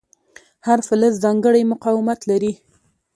[0.67, 2.53] هر فلز ځانګړی مقاومت لري.